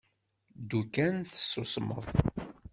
[0.61, 2.05] Ddu kan tessusmeḍ.